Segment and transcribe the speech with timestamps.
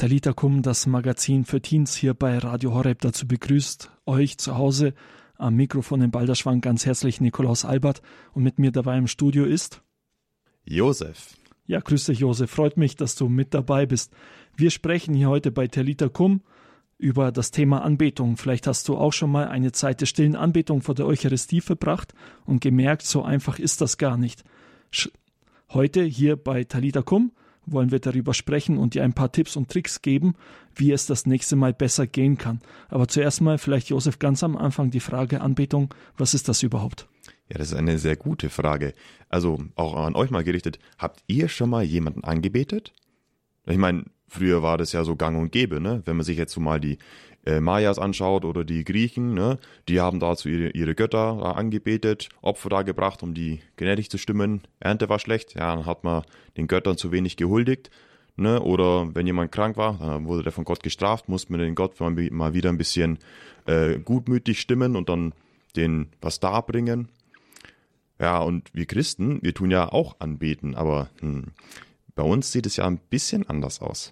[0.00, 3.02] Talita Kum, das Magazin für Teens hier bei Radio Horeb.
[3.02, 4.94] Dazu begrüßt euch zu Hause
[5.36, 8.00] am Mikrofon in Balderschwang ganz herzlich Nikolaus Albert
[8.32, 9.82] und mit mir dabei im Studio ist
[10.64, 11.36] Josef.
[11.66, 14.14] Ja, grüß dich Josef, freut mich, dass du mit dabei bist.
[14.56, 16.40] Wir sprechen hier heute bei Talita Kum
[16.96, 18.38] über das Thema Anbetung.
[18.38, 22.14] Vielleicht hast du auch schon mal eine Zeit der stillen Anbetung vor der Eucharistie verbracht
[22.46, 24.44] und gemerkt, so einfach ist das gar nicht.
[25.68, 27.32] Heute hier bei Talita Kum
[27.66, 30.34] wollen wir darüber sprechen und dir ein paar Tipps und Tricks geben,
[30.74, 32.60] wie es das nächste Mal besser gehen kann.
[32.88, 35.94] Aber zuerst mal vielleicht, Josef, ganz am Anfang die Frage Anbetung.
[36.16, 37.08] Was ist das überhaupt?
[37.48, 38.94] Ja, das ist eine sehr gute Frage.
[39.28, 40.78] Also auch an euch mal gerichtet.
[40.98, 42.92] Habt ihr schon mal jemanden angebetet?
[43.66, 46.02] Ich meine, früher war das ja so gang und gäbe, ne?
[46.04, 46.98] Wenn man sich jetzt so mal die
[47.46, 49.58] äh, Mayas anschaut oder die Griechen, ne?
[49.88, 54.18] Die haben dazu ihre, ihre Götter da angebetet, Opfer da gebracht, um die gnädig zu
[54.18, 54.62] stimmen.
[54.78, 56.22] Ernte war schlecht, ja, dann hat man
[56.56, 57.90] den Göttern zu wenig gehuldigt.
[58.36, 58.60] Ne?
[58.60, 61.98] Oder wenn jemand krank war, dann wurde der von Gott gestraft, musste man den Gott
[62.00, 63.18] mal wieder ein bisschen
[63.66, 65.34] äh, gutmütig stimmen und dann
[65.76, 67.08] den was darbringen.
[68.18, 71.52] Ja, und wir Christen, wir tun ja auch anbeten, aber hm,
[72.14, 74.10] bei uns sieht es ja ein bisschen anders aus.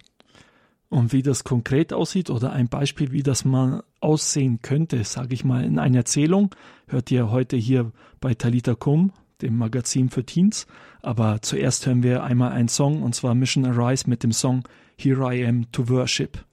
[0.89, 5.45] Und wie das konkret aussieht oder ein Beispiel, wie das mal aussehen könnte, sage ich
[5.45, 6.55] mal in einer Erzählung,
[6.87, 10.65] hört ihr heute hier bei Talita Kum, dem Magazin für Teens.
[11.01, 14.63] Aber zuerst hören wir einmal einen Song und zwar Mission Arise mit dem Song
[14.97, 16.43] Here I Am to Worship.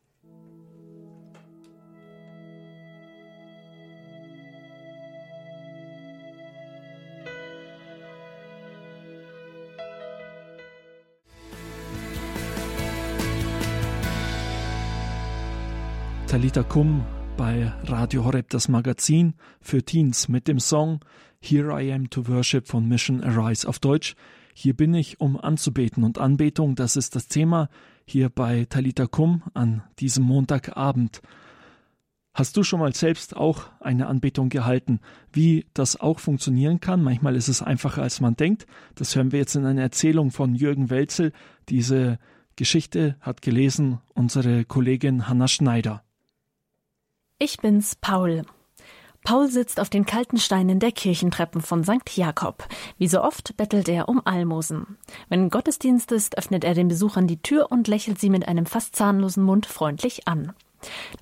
[16.26, 17.04] Talita Kum
[17.36, 20.98] bei Radio Horeb das Magazin für Teens mit dem Song
[21.40, 24.16] Here I Am to Worship von Mission Arise auf Deutsch.
[24.52, 27.68] Hier bin ich, um anzubeten und Anbetung, das ist das Thema
[28.04, 31.22] hier bei Talita Kum an diesem Montagabend.
[32.34, 34.98] Hast du schon mal selbst auch eine Anbetung gehalten?
[35.32, 37.04] Wie das auch funktionieren kann?
[37.04, 38.66] Manchmal ist es einfacher, als man denkt.
[38.96, 41.32] Das hören wir jetzt in einer Erzählung von Jürgen Welzel.
[41.68, 42.18] Diese
[42.56, 46.02] Geschichte hat gelesen unsere Kollegin Hanna Schneider.
[47.38, 48.46] Ich bin's, Paul.
[49.22, 52.16] Paul sitzt auf den kalten Steinen der Kirchentreppen von St.
[52.16, 52.66] Jakob.
[52.96, 54.96] Wie so oft bettelt er um Almosen.
[55.28, 58.96] Wenn Gottesdienst ist, öffnet er den Besuchern die Tür und lächelt sie mit einem fast
[58.96, 60.54] zahnlosen Mund freundlich an.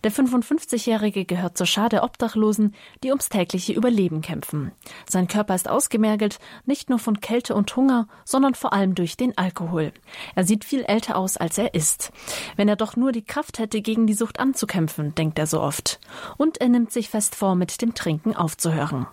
[0.02, 4.72] Der 55-Jährige gehört zur Schar der Obdachlosen, die ums tägliche Überleben kämpfen.
[5.08, 9.36] Sein Körper ist ausgemergelt, nicht nur von Kälte und Hunger, sondern vor allem durch den
[9.38, 9.92] Alkohol.
[10.34, 12.12] Er sieht viel älter aus, als er ist.
[12.56, 16.00] Wenn er doch nur die Kraft hätte, gegen die Sucht anzukämpfen, denkt er so oft.
[16.36, 19.06] Und er nimmt sich fest vor, mit dem Trinken aufzuhören.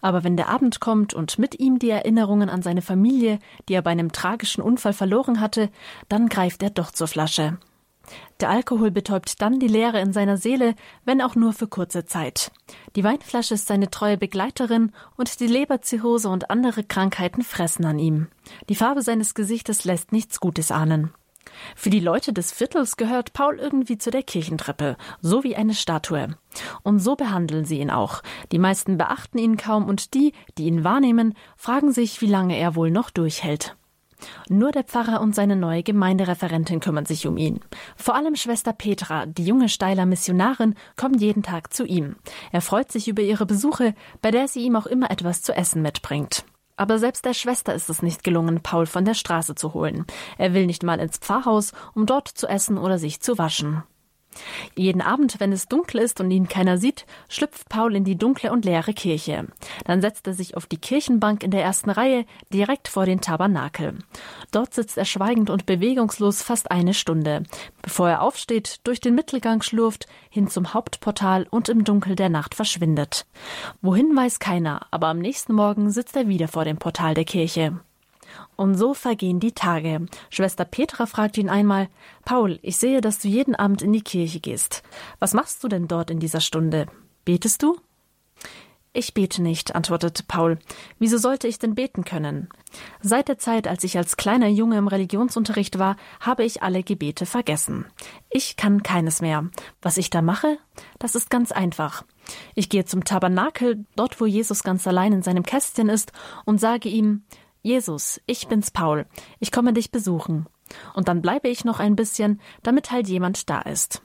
[0.00, 3.82] Aber wenn der Abend kommt und mit ihm die Erinnerungen an seine Familie, die er
[3.82, 5.70] bei einem tragischen Unfall verloren hatte,
[6.08, 7.58] dann greift er doch zur Flasche.
[8.40, 10.74] Der Alkohol betäubt dann die Leere in seiner Seele,
[11.04, 12.50] wenn auch nur für kurze Zeit.
[12.96, 18.28] Die Weinflasche ist seine treue Begleiterin und die Leberzirrhose und andere Krankheiten fressen an ihm.
[18.68, 21.12] Die Farbe seines Gesichtes lässt nichts Gutes ahnen.
[21.76, 26.36] Für die Leute des Viertels gehört Paul irgendwie zu der Kirchentreppe, so wie eine Statue.
[26.82, 28.22] Und so behandeln sie ihn auch.
[28.52, 32.74] Die meisten beachten ihn kaum und die, die ihn wahrnehmen, fragen sich, wie lange er
[32.74, 33.76] wohl noch durchhält.
[34.48, 37.60] Nur der Pfarrer und seine neue Gemeindereferentin kümmern sich um ihn.
[37.96, 42.16] Vor allem Schwester Petra, die junge Steiler Missionarin, kommt jeden Tag zu ihm.
[42.50, 45.82] Er freut sich über ihre Besuche, bei der sie ihm auch immer etwas zu essen
[45.82, 46.44] mitbringt.
[46.76, 50.06] Aber selbst der Schwester ist es nicht gelungen, Paul von der Straße zu holen.
[50.38, 53.82] Er will nicht mal ins Pfarrhaus, um dort zu essen oder sich zu waschen.
[54.76, 58.52] Jeden Abend, wenn es dunkel ist und ihn keiner sieht, schlüpft Paul in die dunkle
[58.52, 59.46] und leere Kirche.
[59.84, 63.98] Dann setzt er sich auf die Kirchenbank in der ersten Reihe, direkt vor den Tabernakel.
[64.50, 67.42] Dort sitzt er schweigend und bewegungslos fast eine Stunde,
[67.82, 72.54] bevor er aufsteht, durch den Mittelgang schlurft, hin zum Hauptportal und im Dunkel der Nacht
[72.54, 73.26] verschwindet.
[73.80, 77.80] Wohin weiß keiner, aber am nächsten Morgen sitzt er wieder vor dem Portal der Kirche.
[78.56, 80.06] Und so vergehen die Tage.
[80.30, 81.88] Schwester Petra fragt ihn einmal
[82.24, 84.82] Paul, ich sehe, dass du jeden Abend in die Kirche gehst.
[85.18, 86.86] Was machst du denn dort in dieser Stunde?
[87.24, 87.76] Betest du?
[88.94, 90.58] Ich bete nicht, antwortete Paul.
[90.98, 92.50] Wieso sollte ich denn beten können?
[93.00, 97.24] Seit der Zeit, als ich als kleiner Junge im Religionsunterricht war, habe ich alle Gebete
[97.24, 97.86] vergessen.
[98.28, 99.48] Ich kann keines mehr.
[99.80, 100.58] Was ich da mache?
[100.98, 102.04] Das ist ganz einfach.
[102.54, 106.12] Ich gehe zum Tabernakel, dort wo Jesus ganz allein in seinem Kästchen ist,
[106.44, 107.22] und sage ihm
[107.62, 109.06] Jesus, ich bin's Paul,
[109.38, 110.46] ich komme dich besuchen.
[110.94, 114.02] Und dann bleibe ich noch ein bisschen, damit halt jemand da ist.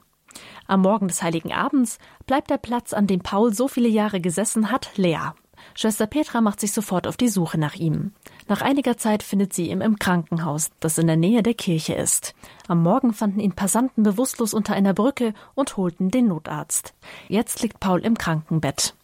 [0.66, 4.70] Am Morgen des heiligen Abends bleibt der Platz, an dem Paul so viele Jahre gesessen
[4.70, 5.34] hat, leer.
[5.74, 8.12] Schwester Petra macht sich sofort auf die Suche nach ihm.
[8.46, 12.34] Nach einiger Zeit findet sie ihn im Krankenhaus, das in der Nähe der Kirche ist.
[12.68, 16.94] Am Morgen fanden ihn Passanten bewusstlos unter einer Brücke und holten den Notarzt.
[17.28, 18.94] Jetzt liegt Paul im Krankenbett.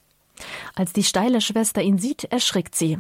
[0.75, 2.99] Als die steile Schwester ihn sieht, erschrickt sie.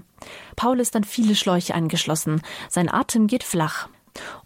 [0.56, 2.42] Paul ist an viele Schläuche angeschlossen.
[2.68, 3.88] Sein Atem geht flach.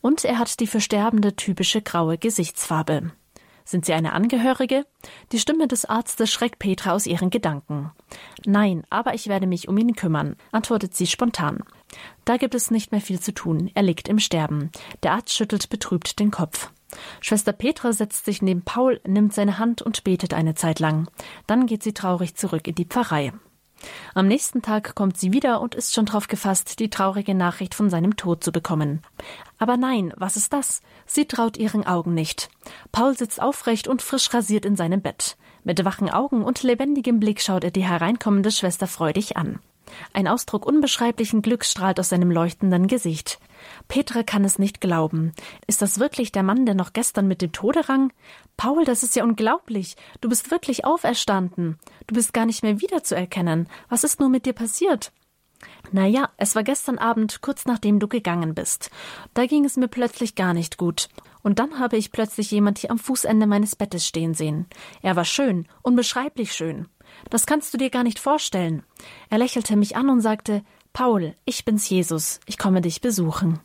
[0.00, 3.12] Und er hat die für Sterbende typische graue Gesichtsfarbe.
[3.69, 4.87] Sind Sie eine Angehörige?
[5.31, 7.91] Die Stimme des Arztes schreckt Petra aus ihren Gedanken.
[8.47, 11.62] Nein, aber ich werde mich um ihn kümmern, antwortet sie spontan.
[12.25, 13.71] Da gibt es nicht mehr viel zu tun.
[13.75, 14.71] Er liegt im Sterben.
[15.03, 16.71] Der Arzt schüttelt betrübt den Kopf.
[17.20, 21.08] Schwester Petra setzt sich neben Paul, nimmt seine Hand und betet eine Zeit lang.
[21.46, 23.32] Dann geht sie traurig zurück in die Pfarrei.
[24.14, 27.90] Am nächsten Tag kommt sie wieder und ist schon darauf gefasst, die traurige Nachricht von
[27.90, 29.02] seinem Tod zu bekommen.
[29.58, 30.82] Aber nein, was ist das?
[31.06, 32.49] Sie traut ihren Augen nicht.
[32.90, 35.37] Paul sitzt aufrecht und frisch rasiert in seinem Bett.
[35.64, 39.61] Mit wachen Augen und lebendigem Blick schaut er die hereinkommende Schwester freudig an.
[40.12, 43.38] Ein Ausdruck unbeschreiblichen Glücks strahlt aus seinem leuchtenden Gesicht.
[43.88, 45.32] Petra kann es nicht glauben.
[45.67, 48.12] Ist das wirklich der Mann, der noch gestern mit dem Tode rang?
[48.56, 49.96] Paul, das ist ja unglaublich.
[50.20, 51.79] Du bist wirklich auferstanden.
[52.06, 53.69] Du bist gar nicht mehr wiederzuerkennen.
[53.88, 55.12] Was ist nur mit dir passiert?
[55.90, 58.90] Na ja, es war gestern Abend, kurz nachdem du gegangen bist.
[59.35, 61.08] Da ging es mir plötzlich gar nicht gut.
[61.43, 64.67] Und dann habe ich plötzlich jemand hier am Fußende meines Bettes stehen sehen.
[65.02, 66.88] Er war schön, unbeschreiblich schön.
[67.31, 68.82] Das kannst du dir gar nicht vorstellen.
[69.31, 70.62] Er lächelte mich an und sagte,
[70.93, 73.61] Paul, ich bin's Jesus, ich komme dich besuchen.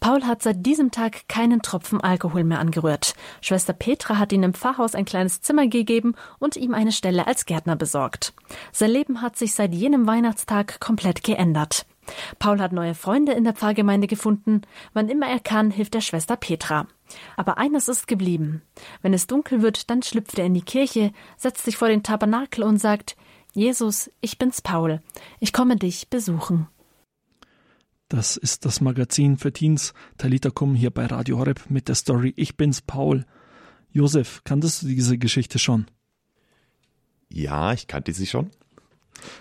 [0.00, 3.14] Paul hat seit diesem Tag keinen Tropfen Alkohol mehr angerührt.
[3.40, 7.46] Schwester Petra hat ihm im Pfarrhaus ein kleines Zimmer gegeben und ihm eine Stelle als
[7.46, 8.34] Gärtner besorgt.
[8.72, 11.86] Sein Leben hat sich seit jenem Weihnachtstag komplett geändert.
[12.38, 14.62] Paul hat neue Freunde in der Pfarrgemeinde gefunden.
[14.92, 16.86] Wann immer er kann, hilft er Schwester Petra.
[17.36, 18.62] Aber eines ist geblieben.
[19.02, 22.64] Wenn es dunkel wird, dann schlüpft er in die Kirche, setzt sich vor den Tabernakel
[22.64, 23.16] und sagt,
[23.52, 25.00] Jesus, ich bin's Paul.
[25.38, 26.68] Ich komme dich besuchen.
[28.08, 32.32] Das ist das Magazin für Teens Talita Kum hier bei Radio Horeb mit der Story
[32.36, 33.24] Ich bin's Paul.
[33.92, 35.86] Josef, kanntest du diese Geschichte schon?
[37.28, 38.50] Ja, ich kannte sie schon.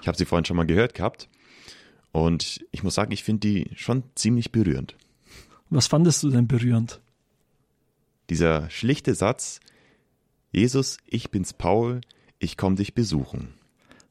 [0.01, 1.27] Ich habe sie vorhin schon mal gehört gehabt.
[2.13, 4.95] Und ich muss sagen, ich finde die schon ziemlich berührend.
[5.69, 7.01] Was fandest du denn berührend?
[8.29, 9.59] Dieser schlichte Satz,
[10.51, 12.01] Jesus, ich bin's Paul,
[12.37, 13.55] ich komme dich besuchen.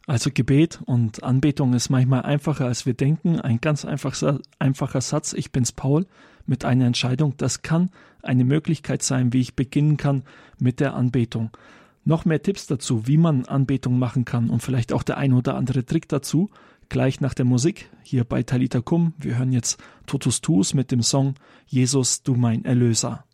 [0.08, 3.40] Also Gebet und Anbetung ist manchmal einfacher, als wir denken.
[3.40, 6.06] Ein ganz einfacher, einfacher Satz, ich bin's Paul,
[6.44, 7.90] mit einer Entscheidung, das kann
[8.20, 10.25] eine Möglichkeit sein, wie ich beginnen kann
[10.58, 11.56] mit der Anbetung.
[12.05, 15.55] Noch mehr Tipps dazu, wie man Anbetung machen kann und vielleicht auch der ein oder
[15.55, 16.50] andere Trick dazu,
[16.92, 19.14] gleich nach der Musik hier bei Talita Kum.
[19.16, 21.36] Wir hören jetzt Totus Tus mit dem Song
[21.66, 23.24] Jesus, du mein Erlöser.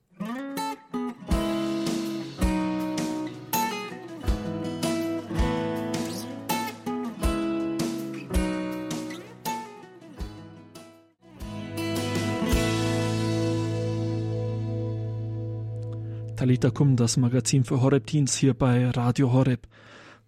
[16.36, 19.66] Talita Kum, das Magazin für Horeb-Teens hier bei Radio Horeb.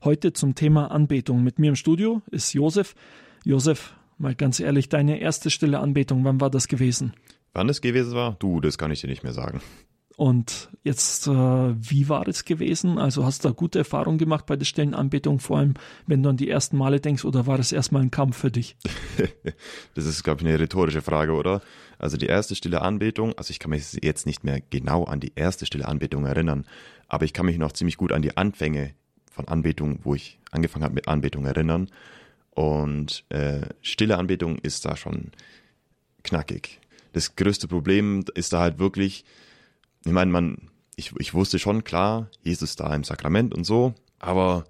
[0.02, 1.44] Heute zum Thema Anbetung.
[1.44, 2.94] Mit mir im Studio ist Josef.
[3.44, 7.12] Josef, mal ganz ehrlich, deine erste stille Anbetung, wann war das gewesen?
[7.52, 8.36] Wann es gewesen war?
[8.38, 9.60] Du, das kann ich dir nicht mehr sagen.
[10.16, 12.98] Und jetzt, äh, wie war es gewesen?
[12.98, 15.74] Also hast du da gute Erfahrungen gemacht bei der stillen Anbetung, vor allem
[16.06, 18.76] wenn du an die ersten Male denkst, oder war das erstmal ein Kampf für dich?
[19.94, 21.60] das ist, glaube ich, eine rhetorische Frage, oder?
[21.98, 25.32] Also die erste stille Anbetung, also ich kann mich jetzt nicht mehr genau an die
[25.36, 26.66] erste stille Anbetung erinnern,
[27.06, 28.94] aber ich kann mich noch ziemlich gut an die Anfänge
[29.30, 31.88] von Anbetung, wo ich angefangen habe mit Anbetung erinnern.
[32.50, 35.30] Und äh, stille Anbetung ist da schon
[36.22, 36.80] knackig.
[37.12, 39.24] Das größte Problem ist da halt wirklich,
[40.04, 44.64] ich meine, man, ich, ich wusste schon klar, Jesus da im Sakrament und so, aber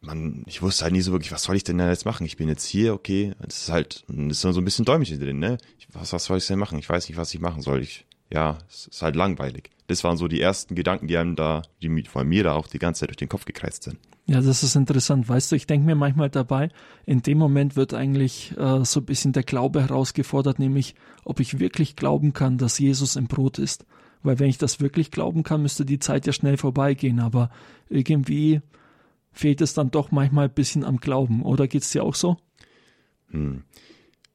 [0.00, 2.26] man, ich wusste halt nie so wirklich, was soll ich denn jetzt machen?
[2.26, 5.38] Ich bin jetzt hier, okay, das ist halt, das ist so ein bisschen Däumchen drin,
[5.38, 5.58] ne?
[5.92, 6.78] Was, was soll ich denn machen?
[6.78, 7.80] Ich weiß nicht, was ich machen soll.
[7.80, 9.70] Ich, ja, es ist halt langweilig.
[9.88, 12.78] Das waren so die ersten Gedanken, die einem da, die von mir da auch die
[12.78, 13.98] ganze Zeit durch den Kopf gekreist sind.
[14.26, 15.26] Ja, das ist interessant.
[15.26, 16.68] Weißt du, ich denke mir manchmal dabei,
[17.06, 21.58] in dem Moment wird eigentlich äh, so ein bisschen der Glaube herausgefordert, nämlich ob ich
[21.58, 23.86] wirklich glauben kann, dass Jesus im Brot ist.
[24.22, 27.20] Weil wenn ich das wirklich glauben kann, müsste die Zeit ja schnell vorbeigehen.
[27.20, 27.50] Aber
[27.88, 28.60] irgendwie
[29.32, 31.42] fehlt es dann doch manchmal ein bisschen am Glauben.
[31.42, 32.36] Oder geht es dir auch so?
[33.30, 33.62] Hm.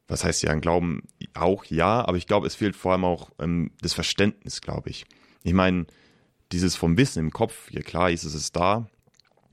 [0.07, 1.03] Was heißt ja an Glauben?
[1.35, 5.05] Auch ja, aber ich glaube, es fehlt vor allem auch ähm, das Verständnis, glaube ich.
[5.43, 5.85] Ich meine,
[6.51, 8.87] dieses vom Wissen im Kopf, ja klar, ist es ist da.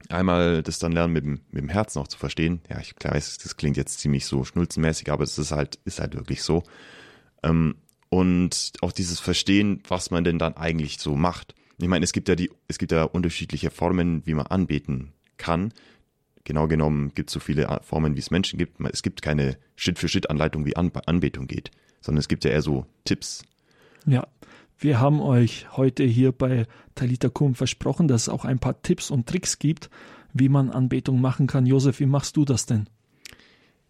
[0.08, 2.60] Einmal das dann lernen mit dem, mit dem Herzen auch zu verstehen.
[2.68, 6.14] Ja, ich klar, das klingt jetzt ziemlich so schnulzenmäßig, aber es ist halt, ist halt
[6.14, 6.62] wirklich so.
[7.42, 7.76] Ähm,
[8.08, 11.54] und auch dieses Verstehen, was man denn dann eigentlich so macht.
[11.78, 15.72] Ich meine, es gibt ja die, es gibt ja unterschiedliche Formen, wie man anbeten kann.
[16.44, 18.80] genau genommen gibt es so viele Formen, wie es Menschen gibt.
[18.92, 21.70] Es gibt keine Schritt-für-Schritt-Anleitung, wie An Anbetung geht,
[22.00, 23.44] sondern es gibt ja eher so Tipps.
[24.06, 24.26] Ja,
[24.80, 29.10] wir haben euch heute hier bei Talita Kum versprochen, dass es auch ein paar Tipps
[29.10, 29.90] und Tricks gibt,
[30.32, 31.66] wie man Anbetung machen kann.
[31.66, 32.88] Josef, wie machst du das denn?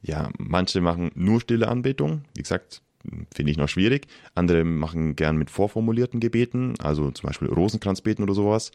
[0.02, 2.24] Ja, manche machen nur stille Anbetung.
[2.34, 2.82] Wie gesagt,
[3.32, 4.08] finde ich noch schwierig.
[4.34, 8.72] Andere machen gern mit vorformulierten Gebeten, also zum Beispiel Rosenkranzbeten oder sowas.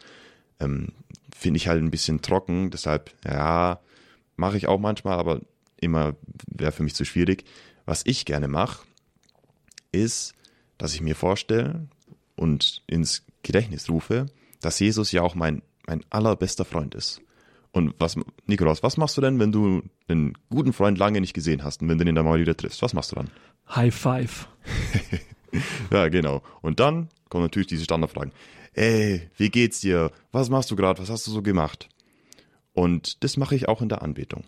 [0.58, 0.92] Ähm,
[1.34, 3.80] finde ich halt ein bisschen trocken, deshalb, ja,
[4.36, 5.40] mache ich auch manchmal, aber
[5.78, 6.14] immer
[6.46, 7.44] wäre für mich zu schwierig.
[7.84, 8.86] Was ich gerne mache,
[9.92, 10.34] ist,
[10.78, 11.88] dass ich mir vorstelle
[12.36, 14.26] und ins Gedächtnis rufe,
[14.60, 17.20] dass Jesus ja auch mein, mein allerbester Freund ist.
[17.72, 18.16] Und was,
[18.46, 21.88] Nikolaus, was machst du denn, wenn du einen guten Freund lange nicht gesehen hast und
[21.88, 22.80] wenn du ihn dann mal wieder triffst?
[22.82, 23.30] Was machst du dann?
[23.68, 24.48] High Five.
[25.90, 26.42] ja, genau.
[26.62, 28.32] Und dann kommen natürlich diese Standardfragen.
[28.72, 30.10] Ey, wie geht's dir?
[30.32, 31.00] Was machst du gerade?
[31.02, 31.88] Was hast du so gemacht?
[32.72, 34.44] Und das mache ich auch in der Anbetung.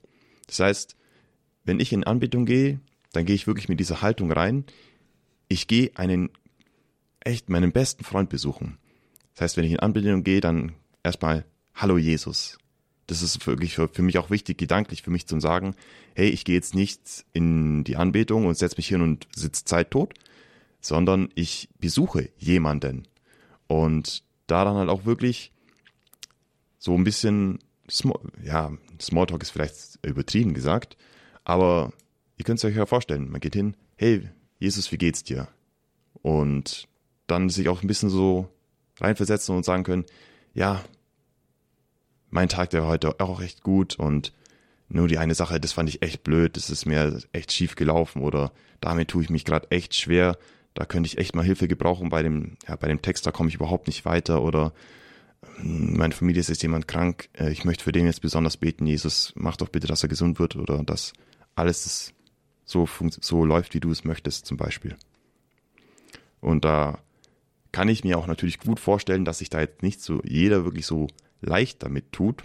[0.46, 0.96] Das heißt,
[1.64, 2.80] wenn ich in Anbetung gehe,
[3.12, 4.64] dann gehe ich wirklich mit dieser Haltung rein.
[5.48, 6.30] Ich gehe einen,
[7.20, 8.78] echt meinen besten Freund besuchen.
[9.34, 10.72] Das heißt, wenn ich in Anbetung gehe, dann
[11.02, 11.44] erstmal
[11.74, 12.58] Hallo Jesus
[13.08, 15.74] das ist wirklich für, für, mich auch wichtig, gedanklich für mich zu sagen,
[16.14, 19.90] hey, ich gehe jetzt nicht in die Anbetung und setze mich hin und sitze Zeit
[19.90, 20.14] tot,
[20.80, 23.08] sondern ich besuche jemanden.
[23.66, 25.52] Und da dann halt auch wirklich
[26.78, 27.58] so ein bisschen,
[27.90, 30.98] Small, ja, Smalltalk ist vielleicht übertrieben gesagt,
[31.44, 31.94] aber
[32.36, 35.48] ihr könnt es euch ja vorstellen, man geht hin, hey, Jesus, wie geht's dir?
[36.20, 36.86] Und
[37.28, 38.48] dann sich auch ein bisschen so
[39.00, 40.04] reinversetzen und sagen können,
[40.54, 40.82] ja,
[42.30, 44.32] mein Tag, der war heute auch echt gut und
[44.88, 48.22] nur die eine Sache, das fand ich echt blöd, das ist mir echt schief gelaufen
[48.22, 50.38] oder damit tue ich mich gerade echt schwer,
[50.74, 53.48] da könnte ich echt mal Hilfe gebrauchen bei dem, ja, bei dem Text, da komme
[53.48, 54.72] ich überhaupt nicht weiter oder
[55.56, 58.86] hm, meine Familie ist jetzt jemand krank, äh, ich möchte für den jetzt besonders beten,
[58.86, 61.12] Jesus, mach doch bitte, dass er gesund wird oder dass
[61.54, 62.14] alles
[62.64, 62.88] so,
[63.20, 64.96] so läuft, wie du es möchtest zum Beispiel.
[66.40, 66.98] Und da
[67.72, 70.86] kann ich mir auch natürlich gut vorstellen, dass sich da jetzt nicht so jeder wirklich
[70.86, 71.08] so
[71.40, 72.44] leicht damit tut.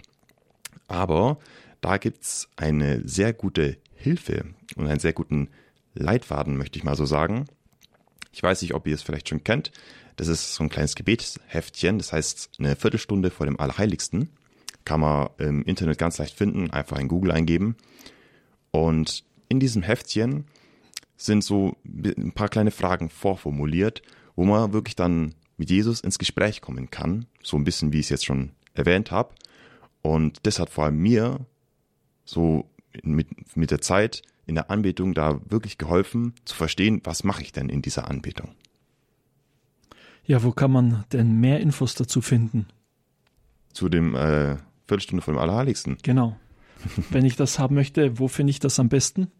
[0.86, 1.38] Aber
[1.80, 4.44] da gibt es eine sehr gute Hilfe
[4.76, 5.48] und einen sehr guten
[5.94, 7.46] Leitfaden, möchte ich mal so sagen.
[8.32, 9.70] Ich weiß nicht, ob ihr es vielleicht schon kennt.
[10.16, 14.30] Das ist so ein kleines Gebetsheftchen, das heißt eine Viertelstunde vor dem Allerheiligsten.
[14.84, 17.76] Kann man im Internet ganz leicht finden, einfach in Google eingeben.
[18.70, 20.46] Und in diesem Heftchen
[21.16, 24.02] sind so ein paar kleine Fragen vorformuliert,
[24.36, 27.26] wo man wirklich dann mit Jesus ins Gespräch kommen kann.
[27.42, 29.34] So ein bisschen, wie ich es jetzt schon erwähnt habe.
[30.02, 31.46] Und das hat vor allem mir
[32.24, 32.68] so
[33.02, 37.52] mit, mit der Zeit in der Anbetung da wirklich geholfen zu verstehen, was mache ich
[37.52, 38.50] denn in dieser Anbetung.
[40.26, 42.66] Ja, wo kann man denn mehr Infos dazu finden?
[43.72, 45.98] Zu dem äh, Viertelstunde vor dem Allerheiligsten.
[46.02, 46.36] Genau.
[47.10, 49.30] Wenn ich das haben möchte, wo finde ich das am besten?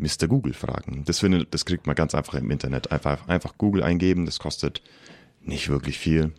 [0.00, 0.28] Mr.
[0.28, 1.04] Google fragen.
[1.04, 2.90] Das, findet, das kriegt man ganz einfach im Internet.
[2.90, 4.82] Einfach, einfach Google eingeben, das kostet
[5.42, 6.32] nicht wirklich viel.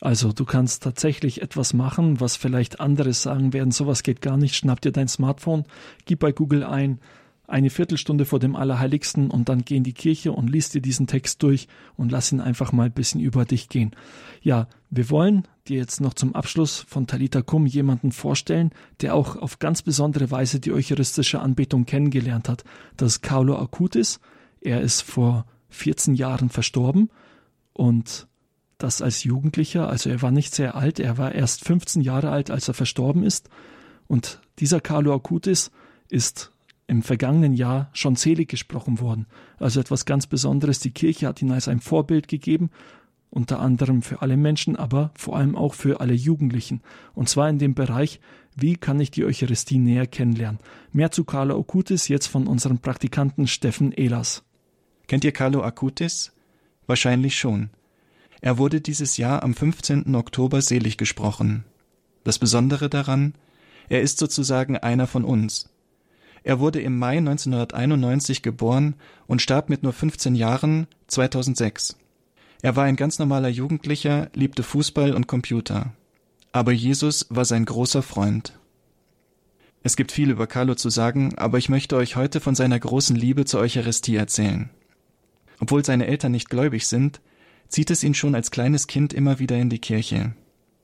[0.00, 4.54] Also du kannst tatsächlich etwas machen, was vielleicht andere sagen werden, sowas geht gar nicht,
[4.54, 5.64] schnapp dir dein Smartphone,
[6.04, 7.00] gib bei Google ein,
[7.48, 11.06] eine Viertelstunde vor dem Allerheiligsten und dann geh in die Kirche und liest dir diesen
[11.06, 13.96] Text durch und lass ihn einfach mal ein bisschen über dich gehen.
[14.42, 19.36] Ja, wir wollen dir jetzt noch zum Abschluss von Talita Kum jemanden vorstellen, der auch
[19.36, 22.64] auf ganz besondere Weise die eucharistische Anbetung kennengelernt hat.
[22.98, 24.20] Das ist Carlo Acutis.
[24.60, 27.10] Er ist vor 14 Jahren verstorben
[27.72, 28.28] und
[28.76, 32.50] das als Jugendlicher, also er war nicht sehr alt, er war erst 15 Jahre alt,
[32.50, 33.48] als er verstorben ist.
[34.06, 35.70] Und dieser Carlo Acutis
[36.08, 36.52] ist
[36.88, 39.26] im vergangenen Jahr schon selig gesprochen worden.
[39.58, 40.80] Also etwas ganz Besonderes.
[40.80, 42.70] Die Kirche hat ihn als ein Vorbild gegeben,
[43.30, 46.80] unter anderem für alle Menschen, aber vor allem auch für alle Jugendlichen.
[47.14, 48.20] Und zwar in dem Bereich,
[48.56, 50.60] wie kann ich die Eucharistie näher kennenlernen?
[50.90, 54.42] Mehr zu Carlo Acutis jetzt von unserem Praktikanten Steffen Ehlers.
[55.06, 56.32] Kennt ihr Carlo Acutis?
[56.86, 57.68] Wahrscheinlich schon.
[58.40, 60.14] Er wurde dieses Jahr am 15.
[60.14, 61.64] Oktober selig gesprochen.
[62.24, 63.34] Das Besondere daran,
[63.90, 65.68] er ist sozusagen einer von uns.
[66.48, 68.94] Er wurde im Mai 1991 geboren
[69.26, 71.98] und starb mit nur 15 Jahren 2006.
[72.62, 75.92] Er war ein ganz normaler Jugendlicher, liebte Fußball und Computer.
[76.50, 78.58] Aber Jesus war sein großer Freund.
[79.82, 83.14] Es gibt viel über Carlo zu sagen, aber ich möchte euch heute von seiner großen
[83.14, 84.70] Liebe zur Eucharistie erzählen.
[85.60, 87.20] Obwohl seine Eltern nicht gläubig sind,
[87.68, 90.32] zieht es ihn schon als kleines Kind immer wieder in die Kirche.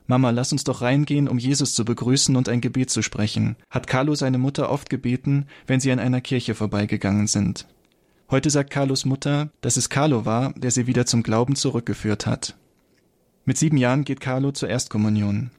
[0.06, 3.86] Mama, lass uns doch reingehen, um Jesus zu begrüßen und ein Gebet zu sprechen, hat
[3.86, 7.66] Carlo seine Mutter oft gebeten, wenn sie an einer Kirche vorbeigegangen sind.
[8.30, 12.54] Heute sagt Carlos Mutter, dass es Carlo war, der sie wieder zum Glauben zurückgeführt hat.
[13.46, 15.50] Mit sieben Jahren geht Carlo zur Erstkommunion.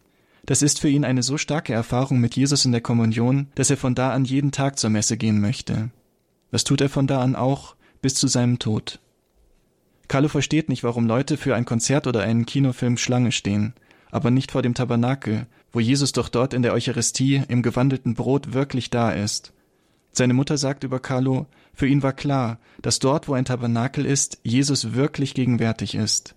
[0.45, 3.77] Das ist für ihn eine so starke Erfahrung mit Jesus in der Kommunion, dass er
[3.77, 5.89] von da an jeden Tag zur Messe gehen möchte.
[6.51, 8.99] Das tut er von da an auch bis zu seinem Tod.
[10.07, 13.73] Carlo versteht nicht, warum Leute für ein Konzert oder einen Kinofilm Schlange stehen,
[14.15, 18.53] aber nicht vor dem Tabernakel, wo Jesus doch dort in der Eucharistie im gewandelten Brot
[18.53, 19.51] wirklich da ist.
[20.13, 24.39] Seine Mutter sagt über Carlo, für ihn war klar, dass dort, wo ein Tabernakel ist,
[24.41, 26.33] Jesus wirklich gegenwärtig ist.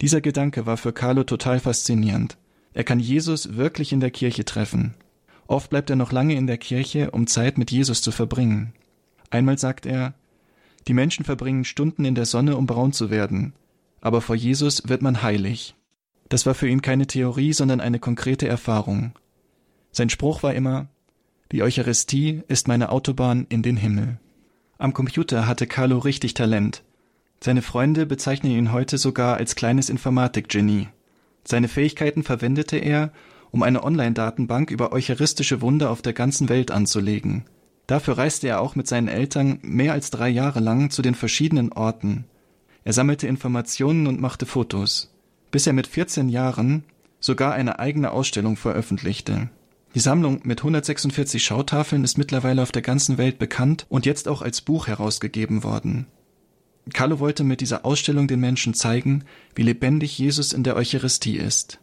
[0.00, 2.38] Dieser Gedanke war für Carlo total faszinierend.
[2.74, 4.94] Er kann Jesus wirklich in der Kirche treffen.
[5.46, 8.72] Oft bleibt er noch lange in der Kirche, um Zeit mit Jesus zu verbringen.
[9.30, 10.14] Einmal sagt er,
[10.88, 13.52] die Menschen verbringen Stunden in der Sonne, um braun zu werden,
[14.00, 15.76] aber vor Jesus wird man heilig.
[16.28, 19.12] Das war für ihn keine Theorie, sondern eine konkrete Erfahrung.
[19.92, 20.88] Sein Spruch war immer,
[21.52, 24.18] die Eucharistie ist meine Autobahn in den Himmel.
[24.78, 26.82] Am Computer hatte Carlo richtig Talent.
[27.40, 30.88] Seine Freunde bezeichnen ihn heute sogar als kleines Informatikgenie.
[31.44, 33.12] Seine Fähigkeiten verwendete er,
[33.52, 37.44] um eine Online-Datenbank über eucharistische Wunder auf der ganzen Welt anzulegen.
[37.86, 41.72] Dafür reiste er auch mit seinen Eltern mehr als drei Jahre lang zu den verschiedenen
[41.72, 42.24] Orten.
[42.84, 45.14] Er sammelte Informationen und machte Fotos,
[45.56, 46.84] bis er mit 14 Jahren
[47.18, 49.48] sogar eine eigene Ausstellung veröffentlichte.
[49.94, 54.42] Die Sammlung mit 146 Schautafeln ist mittlerweile auf der ganzen Welt bekannt und jetzt auch
[54.42, 56.08] als Buch herausgegeben worden.
[56.92, 61.78] Carlo wollte mit dieser Ausstellung den Menschen zeigen, wie lebendig Jesus in der Eucharistie ist.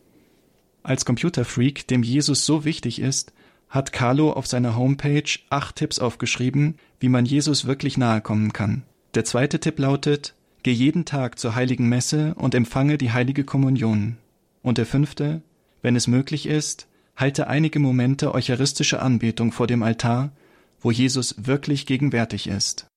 [0.84, 3.34] Als Computerfreak, dem Jesus so wichtig ist,
[3.70, 8.84] hat Carlo auf seiner Homepage acht Tipps aufgeschrieben, wie man Jesus wirklich nahe kommen kann.
[9.16, 14.18] Der zweite Tipp lautet, geh jeden Tag zur heiligen Messe und empfange die heilige Kommunion.
[14.62, 15.42] Und der fünfte,
[15.82, 20.32] wenn es möglich ist, halte einige Momente eucharistische Anbetung vor dem Altar,
[20.80, 22.88] wo Jesus wirklich gegenwärtig ist.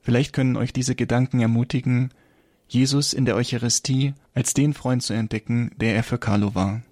[0.00, 2.10] Vielleicht können euch diese Gedanken ermutigen,
[2.66, 6.82] Jesus in der Eucharistie als den Freund zu entdecken, der er für Carlo war.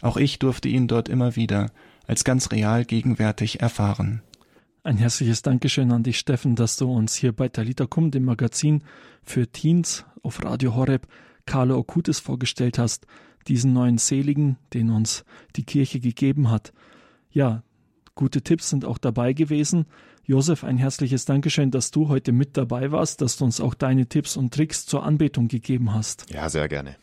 [0.00, 1.70] Auch ich durfte ihn dort immer wieder
[2.06, 4.22] als ganz real gegenwärtig erfahren.
[4.86, 8.84] Ein herzliches Dankeschön an dich, Steffen, dass du uns hier bei Talita Kum, dem Magazin
[9.24, 11.08] für Teens auf Radio Horeb,
[11.44, 13.04] Carlo Okutis vorgestellt hast,
[13.48, 15.24] diesen neuen Seligen, den uns
[15.56, 16.72] die Kirche gegeben hat.
[17.32, 17.64] Ja,
[18.14, 19.86] gute Tipps sind auch dabei gewesen.
[20.22, 24.06] Josef, ein herzliches Dankeschön, dass du heute mit dabei warst, dass du uns auch deine
[24.06, 26.30] Tipps und Tricks zur Anbetung gegeben hast.
[26.30, 26.94] Ja, sehr gerne.